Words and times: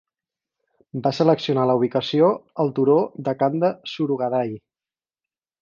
Va 1.07 1.11
seleccionar 1.17 1.67
la 1.71 1.75
ubicació 1.81 2.31
al 2.65 2.73
turó 2.79 2.97
de 3.29 3.37
Kanda 3.43 3.73
Surugadai. 3.95 4.61